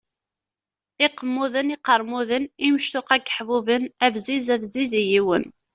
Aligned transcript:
Iqemmuden, 1.05 1.73
iqeṛmuden, 1.75 2.43
imectuqa 2.65 3.15
n 3.17 3.23
yiḥbuben, 3.25 3.83
abziz, 4.05 4.45
abziz 4.55 4.91
i 5.01 5.03
yiwen. 5.11 5.43